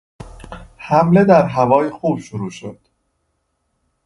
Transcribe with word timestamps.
حمله 0.77 1.23
در 1.23 1.45
هوای 1.45 1.89
خوب 1.89 2.19
شروع 2.19 2.49
شد. 2.49 2.79